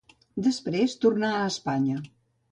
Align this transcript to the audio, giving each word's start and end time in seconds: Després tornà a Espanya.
Després 0.45 0.95
tornà 1.03 1.29
a 1.39 1.43
Espanya. 1.49 1.99